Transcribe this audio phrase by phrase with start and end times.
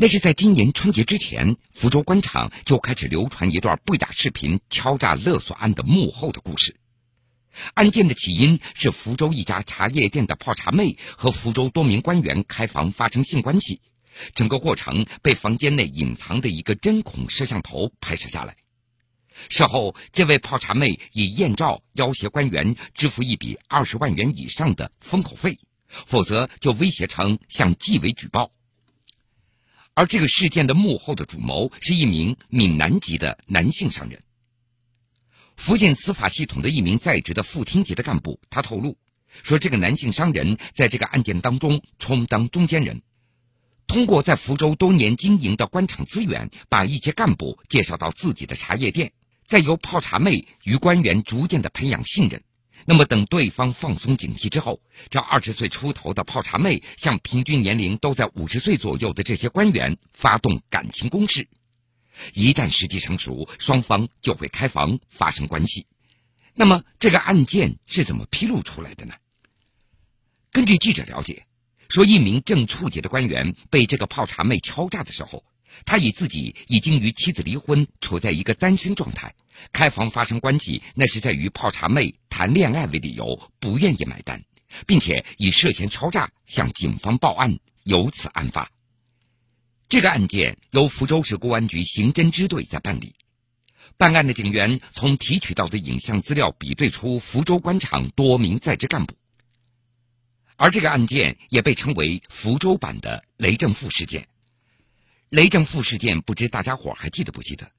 [0.00, 6.76] 那是在今年春节之前，福州官场就开始流传一段不雅视频敲诈勒索案的幕后的故事。
[7.74, 13.80] 案件的起因是福州一家茶叶店的泡茶妹和福州多名官员开房发生性关系，
[14.36, 18.54] 整个过程被房间内隐藏的一个针孔摄像头拍摄下来。
[19.48, 25.58] 事后，这位泡茶妹以艳照要挟官员支付一笔二十万元以上的封口费，
[26.06, 28.52] 否则就威胁称向纪委举报。
[29.98, 34.22] 而这个事件的幕后的主谋是一名闽南籍的男性商人。
[35.56, 38.96] 福建司法系统的一名在职的副厅级的干部，他透露
[39.42, 43.02] 说，这个男性商人在这个案件当中充当中间人，
[43.88, 49.10] 通过在福州多年经营的官场资源，把一些干部介绍到自己的茶叶店，
[49.48, 52.40] 再由泡茶妹与官员逐渐的培养信任。
[52.86, 61.48] 那么，等对方放松警惕之后，这二十岁出头的泡茶妹向平均年龄都在五十岁左右的这些官员发动感情攻势。
[62.32, 65.86] 一旦时机成熟，双方就会开房发生关系。
[66.54, 69.14] 那么，这个案件是怎么披露出来的呢？
[70.50, 71.44] 根据记者了解，
[71.88, 75.44] 说一名正处级的官员被这个泡茶妹敲诈的时候。
[75.84, 79.32] 他以自己已经与妻子离婚，处在一个单身状态，
[79.72, 84.42] 开房发生关系，那是在与泡茶妹谈恋爱为理由，不愿意买单，
[84.86, 88.70] 并且以涉嫌敲诈向警方报案，由此案发。
[89.88, 93.14] 这个案件由福州市公安局刑侦支队在办理，
[93.96, 99.16] 办案的警员从提取到的影像资料比对出福州官场多名在职干部，
[100.56, 104.28] 而这个案件也被称为福州版的雷政富事件。
[105.30, 107.70] 雷政富事件，不知大家伙还记得不记得？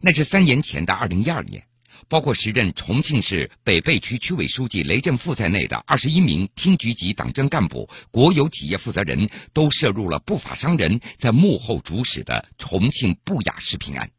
[0.00, 1.62] 那是三年前的二零一二年，
[2.08, 14.10] 包括时任重庆市北碚区区委书记雷正富在内的二十一名厅局级党政干部、国有企业负责人都涉入了不法商人在幕后主使的重庆不雅视频案。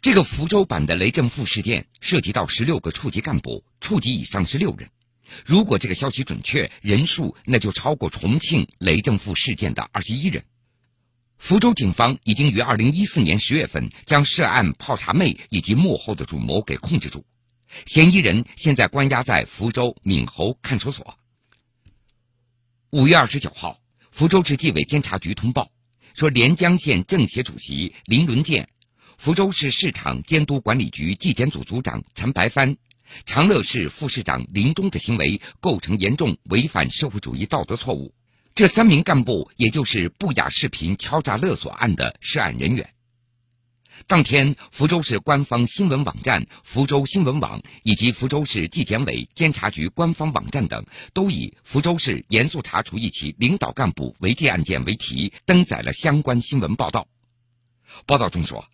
[0.00, 4.88] 这个福州版的雷政富事件涉及到十六个处级干部，处级以上是六人。
[5.46, 10.44] 如果这个消息准确，人数那就超过重庆雷政富事件的二十一人。
[11.42, 17.24] 福州警方已经于二零一四年十月份将涉案泡茶妹以及幕后的主谋给控制住，
[17.84, 21.18] 嫌疑人现在关押在福州闽侯看守所。
[22.90, 23.80] 五月二十九号，
[24.12, 25.72] 福州市纪委监察局通报
[26.14, 28.68] 说，连江县政协主席林伦健、
[29.18, 32.76] 福州市市场监督管理局纪检组组长陈白帆、
[33.26, 38.14] 长乐市副市长林忠的行为构成严重违反社会主义道德错误。
[38.54, 42.90] 这三名干部，也就是不雅视频敲诈勒索案的涉案人员。
[44.06, 57.06] 当天，福州市官方新闻网站福州新闻网以及福州市纪检委监察局官方网站等，都以“福州市严肃查处一起领导干部违纪案件”为题，登载了相关新闻报道。
[58.06, 58.66] 报道中说，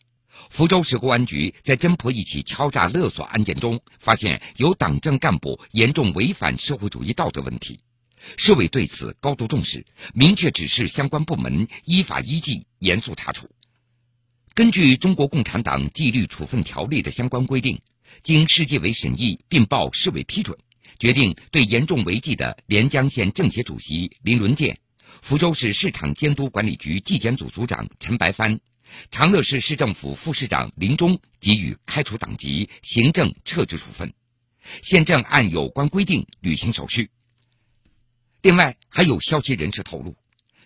[0.51, 7.79] 福州市公安局在侦破一起敲诈勒索案件中，发现有党政干部严重违反社会主义道德问题。
[8.37, 13.49] 市委对此高度重视，明确指示相关部门依法依纪严肃查处。
[14.55, 17.81] 根据《中国共产党纪律处分条例》的相关规定，
[18.23, 20.59] 经市纪委审议并报市委批准，
[20.99, 24.79] 决定对严重违纪的连江县政协主席林伦健、
[25.23, 28.59] 福州市市场监督管理局纪检组组长陈白帆、
[29.11, 34.13] 长乐市市政府副市长林忠给予开除党籍、行政撤职处分。
[34.83, 37.11] 现正按有关规定履行手续。
[38.41, 40.17] 另外，还有消息人士透露，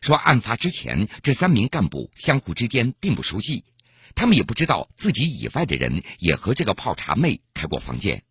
[0.02, 3.64] 说案发之前，这三名干部相互之间并不熟悉，
[4.14, 8.22] 他们也不知道自己以外的人也和这个泡茶妹开过房间。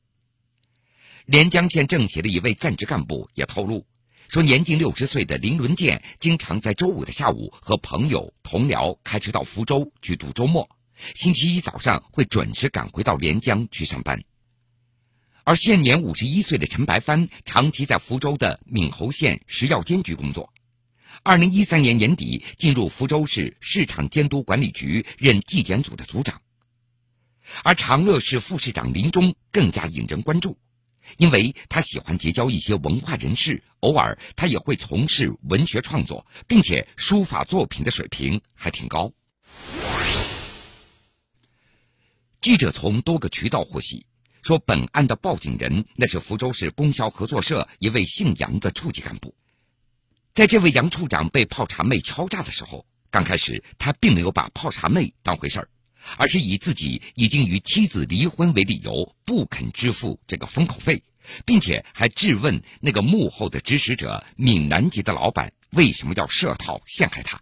[1.26, 3.88] 连江县政协的一位在职干部也透露，
[4.30, 10.70] 说年近六十岁的林伦健经常在周五的下午和朋友同僚开车到福州去度周末，
[11.16, 14.24] 星期一早上会准时赶回到连江去上班。
[15.44, 20.52] 而现年五十一岁的陈白帆，长期在福州的闽侯县食药监局工作。
[21.24, 26.42] 二零一三年年底进入福州市市场监督管理局任纪检组的组长。
[27.64, 30.58] 而长乐市副市长林忠更加引人关注，
[31.18, 39.12] 因为他喜欢结交一些文化人士，偶尔他也会从事文学创作，并且书法作品的水平还挺高。
[42.40, 44.06] 记者从多个渠道获悉。
[44.44, 49.36] 说本案的报警人那是福州市供销合作社一位姓杨的处级干部，
[50.34, 55.70] 在这位杨处长被泡茶妹敲诈的时候，刚开始他并没有把泡茶妹当回事儿，
[56.18, 61.04] 而是以自己已经与妻子离婚为理由，不肯支付这个封口费，
[61.46, 67.40] 并且还质问那个幕后的指使者闽南籍的老板为什么要设套陷害他。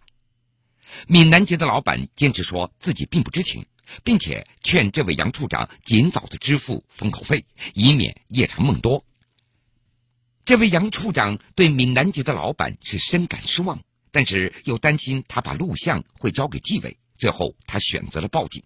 [1.06, 3.64] 闽南籍的老板坚持说自己并不知情，
[4.04, 7.44] 并且劝这位杨处长尽早的支付封口费，
[7.74, 9.04] 以免夜长梦多。
[10.44, 18.62] 这位杨处长对闽南籍的老板是深感失望，但是又担心他把录像会交给纪委，最后他选择了报警。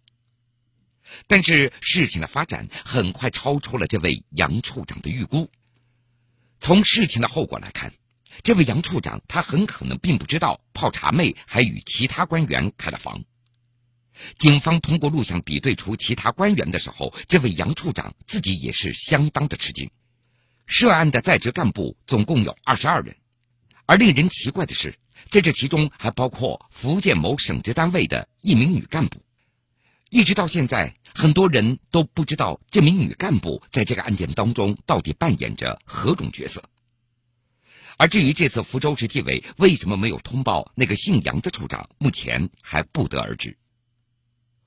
[1.27, 5.51] 但是事情的发展很快超出了这位杨处长的预估。
[6.61, 7.93] 从事情的后果来看，
[8.43, 13.23] 这位杨处长他很可能并不知道泡茶妹还与其他官员开了房。
[14.39, 19.91] 警方通过录像比对出其他官员的时候，这位杨处长自己也是相当的吃惊。
[20.67, 23.17] 涉案的在职干部总共有二十二人，
[23.87, 24.99] 而令人奇怪的是，
[25.31, 29.23] 在这其中还包括福建某省直单位的一名女干部。
[30.11, 36.63] 一直到现在，很多人都不知道这名女干部在这个案件当中到底扮演着何种角色。
[37.97, 43.57] 而至于这次福州市纪委为什么没有通报那个姓杨的处长，目前还不得而知。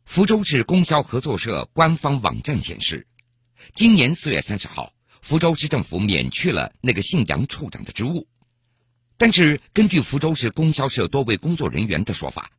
[0.08, 3.06] 福州市供销合作社官方网站显示，
[3.76, 8.26] 今年四月三十号，福州市政府免去了那个姓杨处长的职务。
[9.18, 12.50] 但是，根据福州市供销社多位工作人员的说法。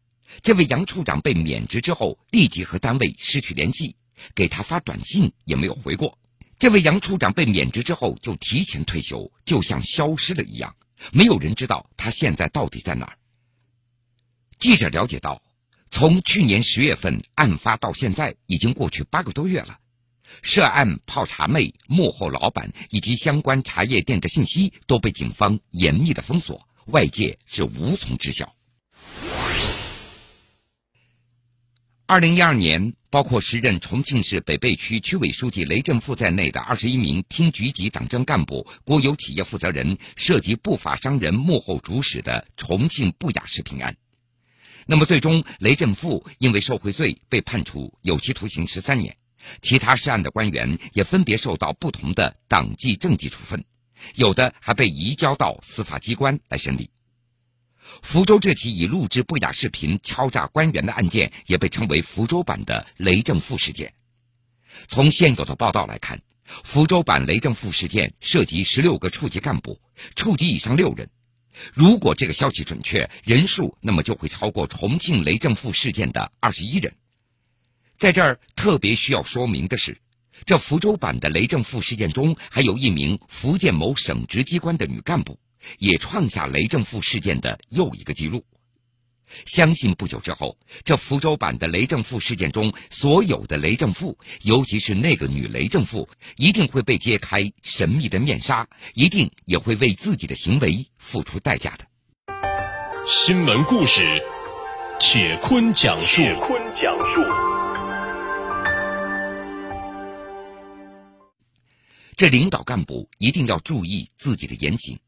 [0.43, 3.97] 这位杨处长被免职之后，立即和单位失去联系，
[4.35, 6.19] 给他发短信也没有回过。
[6.59, 10.77] 这位杨处长被免职之后就提前退休，就像消失了一样，
[11.13, 13.17] 没有人知道他现在到底在哪儿。
[14.59, 15.41] 记者了解到，
[15.91, 19.79] 从去年十月份案发到现在，已经过去八个多月了。
[20.43, 28.55] 涉案泡茶妹幕后老板以及相关茶叶店的信息都被警方严密的封锁，外界是无从知晓。
[32.07, 43.97] 二零一二年，包括时任重庆市北碚区区委书记雷振富在内的二十一名厅局级党政干部、国有企业负责人涉及不法商人幕后主使的重庆不雅食品案。
[44.91, 49.19] 那么，最终雷振富因为受贿罪被判处有期徒刑十三年，
[49.61, 53.67] 其他涉案的官员也分别受到不同的党纪政纪处分，
[54.15, 56.89] 有的还被移交到司法机关来审理。
[58.03, 63.93] 福州这起以录制不雅视频敲诈官员的案件，也被称为福州版的雷正富事件。
[64.89, 66.23] 从现有的报道来看，
[66.65, 69.79] 福州版雷正富事件涉及十六个处级干部，
[70.17, 71.11] 处级以上六人。
[71.75, 76.95] 如果这个消息准确，人数那么就会超过重庆雷政富事件的二十一人。
[77.99, 80.01] 在这儿特别需要说明的是，
[80.47, 85.39] 这福州版的雷政富事件中，还有一名福建某省直机关的女干部。
[85.79, 88.45] 也创下雷政富事件的又一个记录。
[89.47, 101.87] 相信不久之后，这福州版的雷正富事件中所有的雷正富，尤其是那个女雷正富，一定会被揭开神秘的面纱，一定也会为自己的行为付出代价的。
[103.07, 104.23] 新闻故事，
[105.01, 106.17] 铁坤讲述。
[106.17, 107.23] 铁坤讲述。
[112.17, 114.99] 这领导干部一定要注意自己的言行。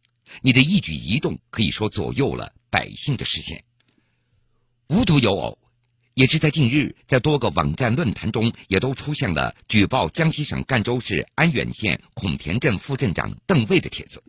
[0.43, 3.65] 你的一举一动可以说左右了百姓的视线。
[4.91, 5.57] 无独有偶，
[6.15, 14.21] 也是在近日，在多个网站论坛中，也都出现了举报江西省赣州市安远县孔田镇副镇长邓卫的帖子。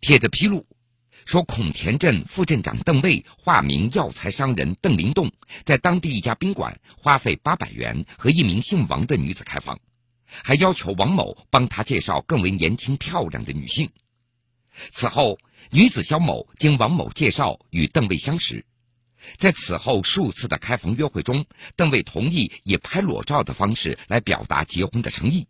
[0.00, 0.64] 帖子披露
[1.26, 5.30] 说，孔田镇副镇长邓卫化名药材商人邓林栋，
[5.66, 9.78] 在当地一家宾馆花费八百元和一名姓王的女子开房，
[10.26, 13.90] 还要求王某帮他介绍更为年轻漂亮的女性。
[14.94, 15.38] 此后，
[15.70, 18.64] 女子肖某经王某介绍与邓卫相识，
[19.38, 25.46] 在此后数次的开房约会中，邓卫同意以拍裸照的方式来表达结婚的诚意。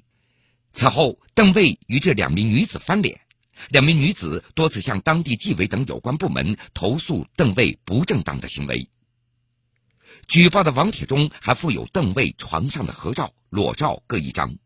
[0.72, 3.20] 此后，邓卫与这两名女子翻脸，
[3.70, 8.88] 两名女子多次向当地纪委等有关部门投诉邓卫不正当的行为。
[10.26, 14.56] 举报的网帖中还附有邓卫床上的合照、裸照各一张。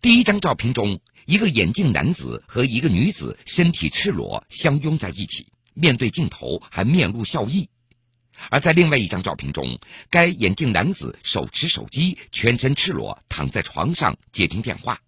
[0.00, 1.00] 第一张照片中。
[1.26, 7.70] 一个眼镜男子和一个女子身体赤裸相拥在一起，面对镜头还面露笑意；
[8.50, 9.78] 而在另外一张照片中，
[10.10, 15.00] 该眼镜男子手持手机，全身赤裸躺在床上接听电话。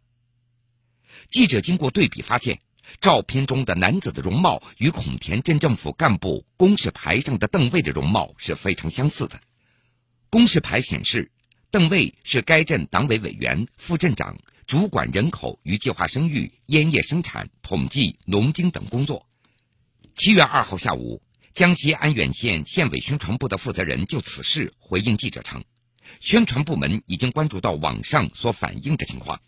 [1.30, 2.60] 记者经过对比发现，
[3.00, 9.40] 照片中的男子的容貌与孔田镇政府干部公示牌上的邓卫的容貌是非常相似的。
[10.30, 11.30] 公示牌显示，
[11.70, 14.36] 邓卫是该镇党委委员、副镇长。
[14.66, 19.24] 主管人口与计划生育、烟叶生产、统计、农经等工作。
[20.16, 21.22] 七月二号下午，
[21.56, 25.64] 江西安远县县委宣传部的负责人就此事回应记者称，
[26.20, 29.40] 宣传部门已经关注到网上所反映的情况。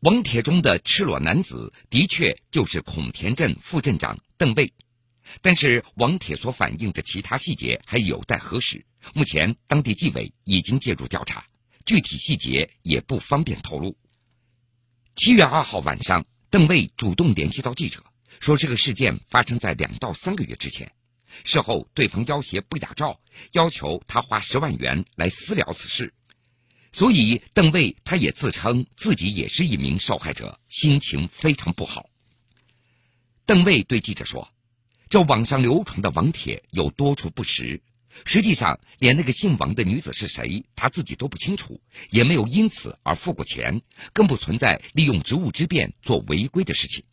[0.00, 4.72] 网帖中的赤裸男子的确就是孔田镇副镇长邓卫，
[5.40, 8.84] 但是网帖所反映的其他细节还有待核实。
[9.14, 11.44] 目前，当地纪委已经介入调查，
[11.86, 13.96] 具体细节也不方便透露。
[15.14, 18.02] 七月二号晚上，邓卫主动联系到记者，
[18.40, 20.90] 说这个事件发生在两到三个月之前。
[21.44, 23.20] 事后，对方要挟不雅照，
[23.52, 26.12] 要求他花十万元来私了此事。
[26.92, 32.06] 所以，邓卫他也自称自己也是一名受害者，心情非常不好。
[33.46, 34.48] 邓卫对记者说
[35.08, 37.80] ：“这网上流传的网帖有多处不实，
[38.24, 41.80] 实际上连那个姓王的女子是谁，他自己都不清楚，
[42.10, 43.82] 也没有因此而付过钱，
[44.12, 47.04] 更不存在利用职务之便做违规的事情。”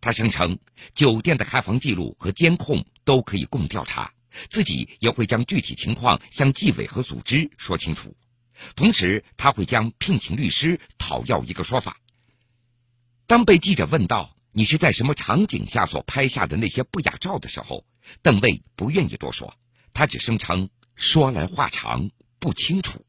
[0.00, 0.60] 他声称，
[0.94, 4.12] 酒店的开房记录和监控都可以供调查，
[4.50, 8.14] 自己也会将具体情况向纪委和组织说清楚。
[8.76, 11.96] 同时，他会将聘请律师讨要一个说法。
[13.26, 17.86] 当被记者问到你是在什么场景下所拍下的那些不雅照的时候，
[18.20, 19.54] 邓卫不愿意多说，
[19.94, 23.06] 他只声称说来话长，不清楚。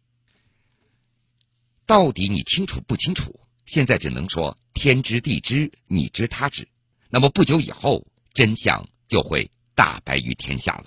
[1.86, 3.38] 到底你清楚不清楚？
[3.66, 6.70] 现在只能说天知地知，你知他知。
[7.10, 10.84] 那么不久以后，真相就会大白于天下了。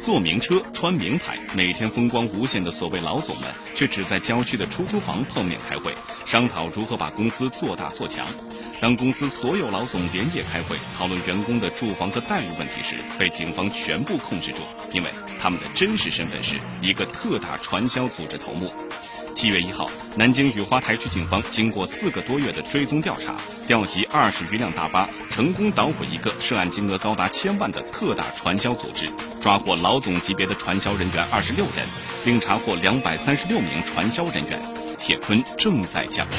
[0.00, 5.92] 坐名车、穿名牌、每天风光无限的所谓老总们，却只在郊区的出租房碰面开会，
[6.24, 8.24] 商讨如何把公司做大做强。
[8.80, 14.62] 当公司所有老总连夜开会讨论员工的住房和待遇问题时，被警方全部控制住，
[14.92, 15.10] 因为
[15.40, 18.72] 他们的真实身份是一个特大传销组织头目。
[19.34, 29.10] 七月一号，南京雨花台区警方经过四个多月的追踪调查，调集二十余辆大巴，成功捣毁一个涉案金额高达千万的特大传销组织，
[29.40, 31.86] 抓获老总级别的传销人员二十六人，
[32.24, 34.60] 并查获两百三十六名传销人员。
[34.98, 36.36] 铁坤正在讲述。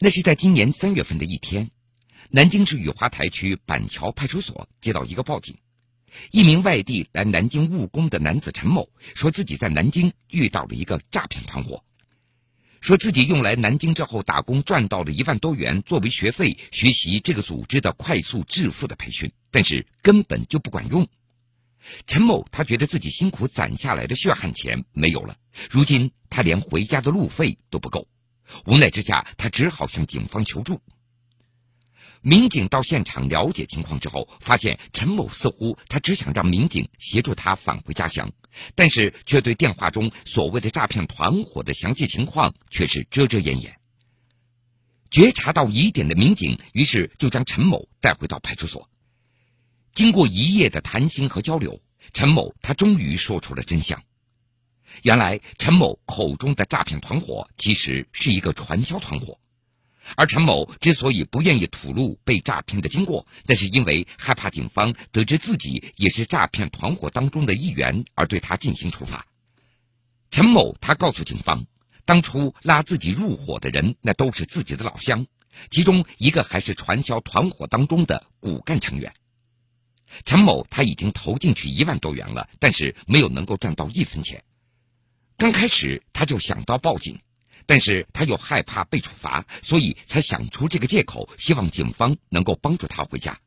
[0.00, 1.70] 那是在今年三月份的一天，
[2.30, 5.54] 南京市雨花台区板桥派出所接到一个报警。
[6.30, 11.82] 一名外地来南京务工的男子陈某说自己在南京遇到了一个诈骗团伙，
[12.80, 21.08] 说自己用来南京之后打工赚到了一万多元作为学费学习这个组织的快速致富的培训，但是根本就不管用。
[22.06, 25.36] 陈某他觉得自己辛苦攒下来的血汗钱没有了，
[25.70, 28.06] 如今他连回家的路费都不够，
[28.66, 30.80] 无奈之下他只好向警方求助。
[32.22, 38.30] 民警到现场了解情况之后，发现陈某似乎他只想让民警协助他返回家乡，
[38.76, 43.76] 但是却对电话中所谓的诈骗团伙的详细情况却是遮遮掩掩。
[45.10, 48.88] 觉察到疑点的民警于是就将陈某带回到派出所。
[49.92, 51.82] 经过一夜的谈心和交流，
[52.14, 54.00] 陈某他终于说出了真相。
[55.02, 59.38] 原来陈某口中的诈骗团伙其实是一个传销团伙。
[60.16, 69.26] 而陈某之所以不愿意吐露被诈骗的经过，那是因为害怕警方得知自己也是诈骗团伙当中的一员，而对他进行处罚。
[70.30, 71.66] 陈某他告诉警方，
[72.04, 75.26] 当初拉自己入伙的人，那都是自己的老乡，
[75.70, 79.14] 其中一个还是传销团伙当中的骨干成员。
[80.24, 84.42] 陈某他已经投进去一万多元了，但是没有能够赚到一分钱。
[85.38, 87.20] 刚开始他就想到报警。
[87.66, 93.38] 但是他又害怕被处罚，所以才想出这个借口，希望警方能够帮助他回家。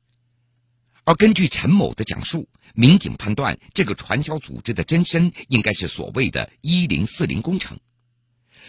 [1.04, 7.78] 而根据陈某的讲述，民警判断这个传销组织的真身应该是所谓的“一零四零工程”，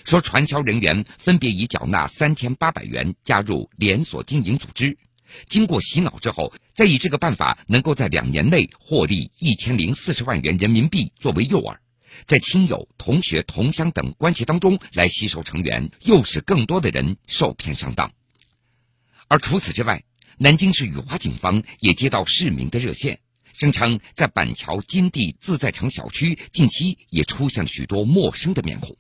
[0.04, 4.98] 说传销人员分别以缴纳三千八百元加入连锁经营组织，
[5.48, 11.78] 经过洗脑之后，再以这个办法能够在两年内获利一千零四十万元人民币作为诱饵。
[12.26, 18.12] 在亲友、同学、同乡等关系当中来吸收成员，诱使更多的人受骗上当。
[19.28, 20.02] 而除此之外，
[20.38, 23.20] 南京市雨花警方也接到市民的热线，
[23.54, 28.96] 声称在板桥金地自在城小区近期也出现了许多陌生的面孔。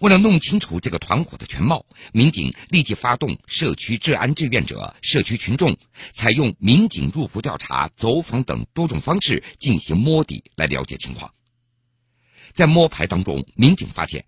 [0.00, 5.76] 为了弄清楚这个团伙的全貌，民警立即发动社区治安志愿者、社区群众，
[6.14, 11.32] 采用民警入户调查、走访等多种方式进行摸底，来了解情况。
[12.56, 14.24] 在摸排当中，民警发现，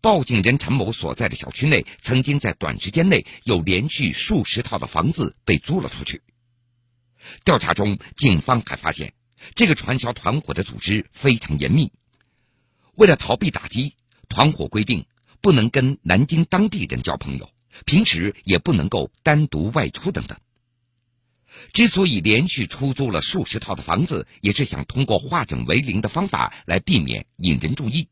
[0.00, 6.22] 报警人陈某所在的小区内，曾经在短时间内有连续数十套的房子被租了出去。
[7.44, 9.12] 调查中，警方还发现，
[9.56, 11.90] 这个传销团伙的组织非常严密，
[12.94, 13.94] 为了逃避打击，
[14.28, 15.06] 团伙规定
[15.42, 17.50] 不能跟南京当地人交朋友，
[17.84, 20.38] 平时也不能够单独外出等等。
[21.72, 28.08] 之所以连续出租了数十套的房子，也是想通过化整为零的方法来避免引人注意。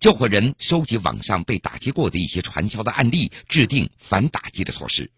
[0.00, 5.10] 这伙人收集网上被打击过的一些传销的案例，制定反打击的措施。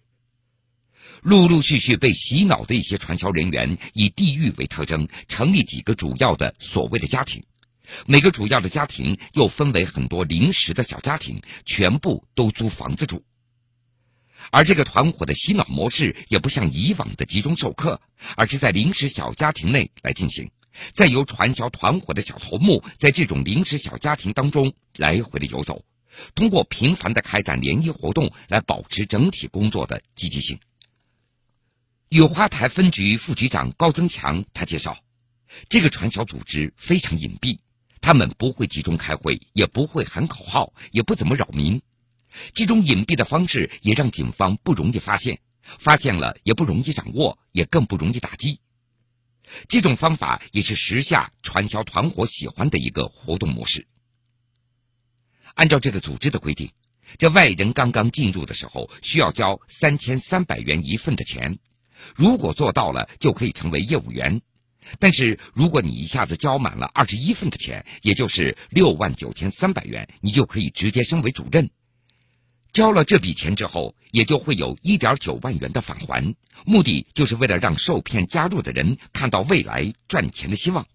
[1.23, 7.45] 陆陆续续被洗脑的一些传销人员，以地域为特征，成立几个主要的所谓的家庭。
[8.07, 13.23] 每个主要的家庭又分为很多临时的小家庭，全部都租房子住。
[14.51, 18.01] 而这个团伙的洗脑模式也不像以往的集中授课，
[18.37, 20.51] 而是在临时小家庭内来进行，
[20.95, 25.85] 再由传销团伙的小头目在这种临时小家庭当中来回的游走，
[26.35, 30.59] 通过频繁的开展联谊活动来保持整体工作的积极性。
[32.09, 34.99] 雨花台分局副局长高增强他介绍，
[35.69, 37.61] 这个传销组织非常隐蔽，
[38.01, 41.81] 他们不会集中开会，也不会喊口号，也不怎么扰民。
[42.55, 45.41] 这种隐蔽的方式也让警方不容易发现，
[45.79, 48.61] 发现了也不容易掌握，也更不容易打击。
[49.69, 53.87] 这种方法也是时下传销团伙喜欢的一个活动模式。
[55.55, 56.71] 按照这个组织的规定，
[57.19, 61.59] 这外人刚刚进入的时候需要交三千三百元一份的钱，
[62.15, 64.41] 如果做到了就可以成为业务员。
[64.99, 71.71] 但是如果你一下子交满了二十一份的钱，也就是六万九千三百元，你就可以直接升为主任。
[72.73, 76.35] 交了这笔钱之后，也就会有一点九万元的返还，
[76.65, 80.87] 目的就是为了让受骗加入的人看到未来赚钱的希望。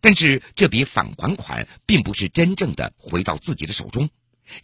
[0.00, 4.10] 但是这笔返还款并不是真正的回到自己的手中，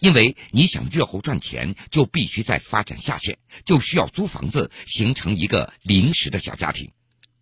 [0.00, 6.90] 因为你想日后赚钱，就必须再发展下线，就需要租房子，形成一个临时的小家庭。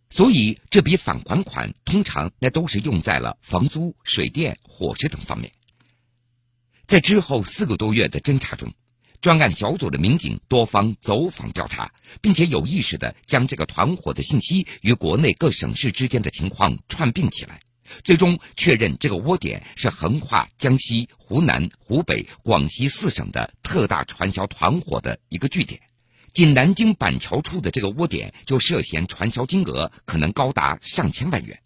[0.09, 5.53] 所以这笔返还款通常那都是用在了房租、水电、伙食等方面。
[6.87, 8.73] 在之后四个多月的侦查中，
[9.21, 11.91] 专案小组的民警多方走访调查，
[12.21, 17.61] 并且有意识的将这个团伙的信息与国内各省市之间的情况串并起来，
[18.05, 25.81] 最终确认这个窝点是横跨江西、湖南、湖北、广西四省的特大传销团伙的一个据点。
[26.33, 31.59] 仅南京板桥处的这个窝点就涉嫌传销金额可能高达上千万元。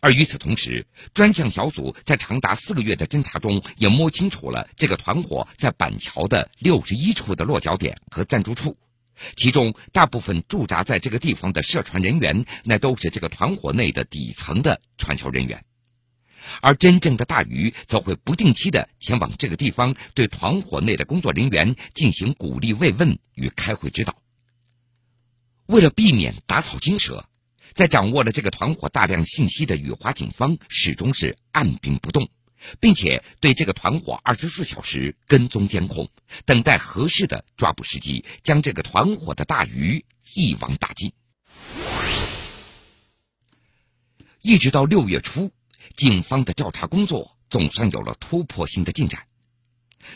[0.00, 8.76] 而与此同时，专项小组在长达四个月的侦查中，也摸清楚了这个团伙在板桥的六十一处的落脚点和暂住处，
[9.36, 15.64] 其中大部分驻扎在这个地方的涉传人员，那都是这个团伙内的底层的传销人员，
[16.60, 24.16] 而真正的大鱼则会不定期的前往这个地方，对团伙内的工作人员进行鼓励慰问与开会指导，
[25.66, 27.24] 为了避免打草惊蛇。
[27.74, 32.28] 在掌握了这个团伙大量信息的雨华警方始终是按兵不动，
[32.80, 36.08] 并且对这个团伙二十四小时跟踪监控，
[36.44, 41.12] 等待合适的抓捕时机，将这个团伙的大鱼一网打尽。
[44.40, 45.50] 一直到六月初，
[45.96, 49.26] 警方的调查工作总算有了突破性的进展。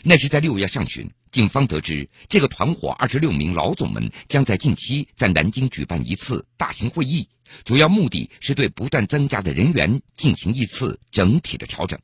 [0.03, 1.09] 那是在六月上旬。
[1.31, 7.29] 警方得知，这个团伙二十六名老总们将在近期在南京举办一次大型会议，
[7.63, 11.97] 主要目的是对不断增加的人员进行一次整体的调整，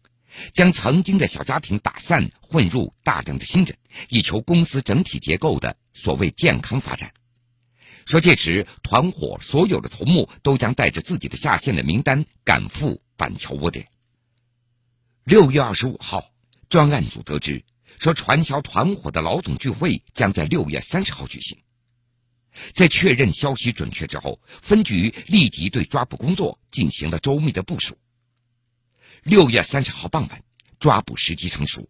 [0.53, 7.11] 将曾经的小家庭打散，混入大量的新人，以求公司整体结构的所谓健康发展。
[8.05, 13.87] 说届时，团伙所有的头目都将带着自己的下线的名单赶赴板桥窝点。
[15.25, 16.23] 六月二十五号，
[16.69, 17.65] 专案组得知。
[17.99, 21.57] 说传销团伙的老总聚会将在六月三十号举行。
[22.73, 27.97] 在确认消息准确之后，分局立即对抓捕工作进行了周密的部署。
[29.23, 30.43] 六月三十号傍晚，
[30.79, 31.87] 抓捕时机成熟，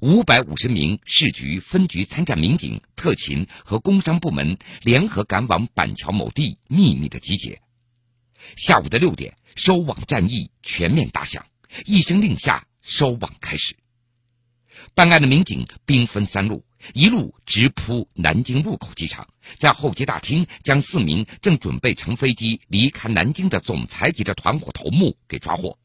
[0.00, 7.60] 五百五十名市局、分局参战民警、特勤和工商部门联合赶往板桥某地，秘密的集结。
[8.56, 11.46] 下午的六点，收网战役全面打响，
[11.86, 13.76] 一声令下，收网开始。
[14.94, 19.26] 办案的民警兵分三路，一路直扑南京禄口机场，
[19.58, 25.76] 在候机大厅将四名正准备乘飞机离开南京的总裁级的团伙头目给抓获；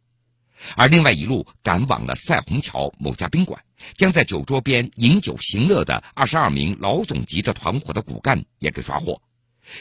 [0.75, 3.59] 而另外一路赶往了赛虹桥某家宾馆，
[3.97, 9.19] 将在酒桌边饮酒行乐的二十二名老总级的团伙的骨干也给抓获。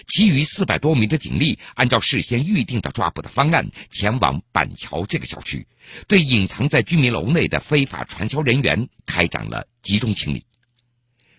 [0.07, 5.67] 其余四百多名的警力，按照事先预定的抓捕的方案，前往板桥这个小区，
[6.07, 10.45] 对隐藏在居民楼内的非法传销人员开展了集中清理。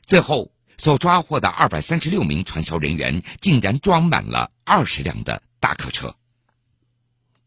[0.05, 6.15] 最后，所抓获的二百三十六名传销人员，竟然装满了二十辆的大客车。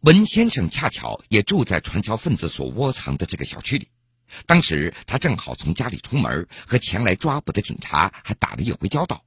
[0.02, 3.88] 文先生恰巧也住在传销分子所窝藏的这个小区里，
[4.46, 9.24] 当时他正好从家里出门，和前来抓捕的警察还打了一回交道。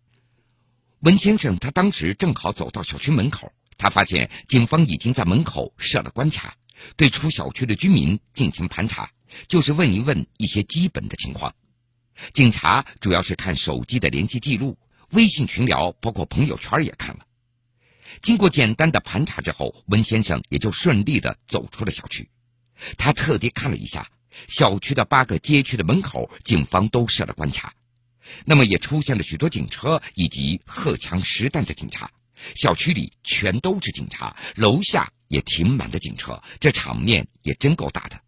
[1.05, 6.55] 文先生他当时正好走到小区门口，他发现警方已经在门口设了关卡，
[6.97, 9.11] 对出小区的居民进行盘查。
[9.47, 11.53] 就是问一问一些基本的情况。
[12.33, 14.79] 警察主要是看手机的联系记录、
[15.11, 17.19] 微信群聊，包括朋友圈也看了。
[18.23, 22.27] 经过简单的盘查之后，文先生也就顺利的走出了小区。
[22.97, 24.09] 他特地看了一下
[24.47, 27.75] 小区的八个街区的门口，警方都设了关卡，
[28.43, 32.09] 那么也出现了许多警车以及荷枪实弹的警察。
[32.55, 38.19] 小区里全都是警察，楼下也停满了警车，这场面也真够大的。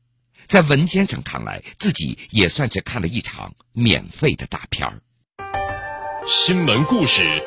[0.47, 5.01] 在文先生看来，自己也算是看了一场免费的大片儿。
[6.25, 7.43] 新闻故事，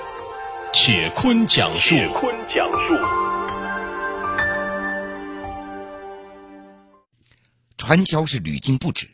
[0.72, 1.90] 铁坤讲述。
[1.90, 2.94] 铁坤讲述。
[7.78, 9.08] 传销是屡禁不止。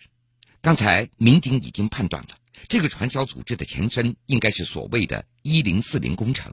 [0.60, 2.30] 刚才民警已经判断了，
[2.68, 6.52] 这个传销组织的前身应该是所谓的“一零四零工程”。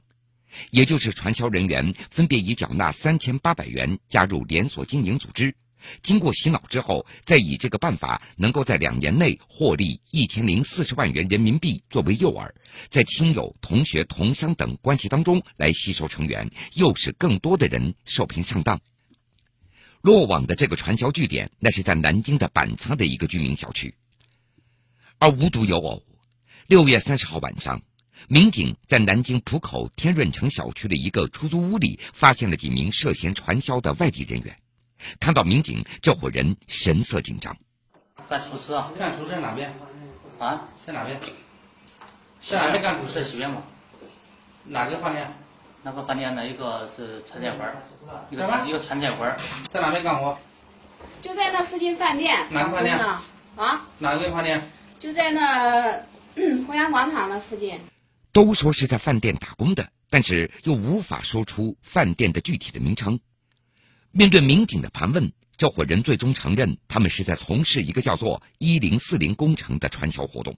[0.69, 5.55] 也就是传销人员分别以缴纳三千八百元加入连锁经营组织，
[6.03, 12.51] 经过洗脑之后，再以这个办法能够在两年内获利一千零四十万元人民币作为诱饵，
[12.91, 18.79] 在亲友、同学、同乡等关系当中来吸收成员，诱使更多的人受骗上当。
[20.03, 23.95] 落网的这个传销据点，那是在南京的板仓的一个居民小区。
[25.23, 26.03] 而无独有偶，
[26.67, 27.79] 六月三十号晚上。
[28.27, 34.57] 民警在南京浦口天润城小区的一个出租屋里，发现了几名涉嫌传销的外地人员。
[35.21, 37.55] 看到民警，这伙人神色紧张。
[38.27, 38.91] 干厨师啊？
[38.99, 39.73] 干厨师在哪边？
[40.39, 40.67] 啊？
[40.85, 41.17] 在哪边？
[42.45, 43.23] 在哪边干厨师？
[43.23, 43.63] 西边嘛？
[44.65, 45.31] 哪个饭店？
[45.83, 47.73] 那个饭店的一个这川菜馆
[48.29, 49.37] 一个一个川菜馆
[49.69, 50.37] 在哪边干活？
[51.21, 52.45] 就在那附近饭店。
[52.49, 52.99] 哪个饭店？
[53.55, 53.85] 啊？
[53.99, 54.61] 哪个饭店？
[55.03, 56.01] 就在那
[56.65, 57.77] 弘阳广场那附近。
[58.31, 63.19] 都说是在饭店打工的，但是又无法说出饭店的具体的名称。
[64.13, 70.55] 面对民警的盘问，这伙人最终承认他们是在从事一个叫做“一零四零工程”的传销活动。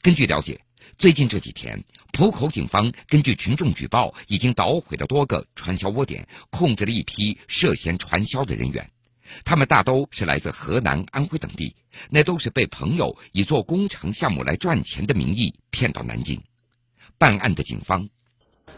[0.00, 0.60] 根据了解，
[0.96, 8.88] 最近这几天，浦口警方根据群众举报，已经捣毁了多个传销窝点，控制了一批涉嫌传销的人员。
[9.44, 11.76] 他们大都是来自河南、安徽等地，
[12.10, 16.42] 那都是被朋友以做工程项目来赚钱的名义骗到南京。
[17.16, 18.08] 办案的警方，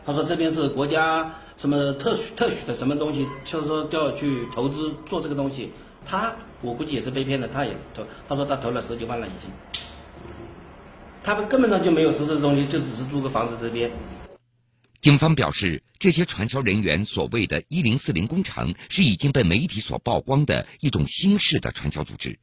[0.05, 5.73] 他说这边是国家什么特许特许的什么东西，就是说就要去投资做这个东西。
[6.05, 9.51] 他我估计也是被骗的，他也投，他说他投了十几万了已经。
[11.25, 13.91] 他们根本上就没有实质的东西，就只是租个房子这边。
[15.01, 22.39] 警方表示，这些传销人员所谓的“一零四零工程”是已经被媒体所曝光的一种新式的传销组织。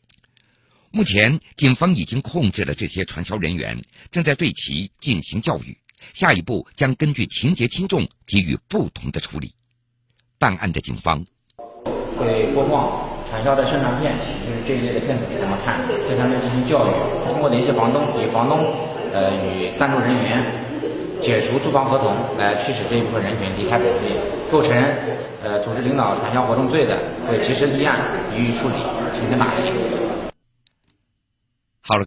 [0.92, 5.78] 目前，警方已经控制了这些传销人员，正在对其进行教育。
[6.14, 9.54] 下一步将根据情节轻重给予不同的处理。
[10.38, 11.26] 办案的警方
[12.18, 16.92] 会播放传销的宣传片，就是这一类的片子怎么看，对他们进行教育。
[17.26, 18.60] 通过联系房东，给房东
[19.12, 20.44] 呃与赞助人员
[21.24, 24.14] 解除租房合同，来驱使这一部分人群离开本地。
[24.52, 24.76] 构成
[25.44, 26.96] 呃组织领导传销活动罪的，
[27.28, 27.98] 会及时立案，
[28.36, 28.76] 予以处理，
[29.18, 30.33] 进行打击。